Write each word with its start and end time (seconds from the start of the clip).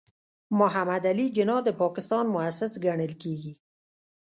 محمد 0.59 1.03
علي 1.11 1.25
جناح 1.37 1.59
د 1.65 1.69
پاکستان 1.81 2.25
مؤسس 2.35 2.71
ګڼل 2.85 3.13
کېږي. 3.23 3.53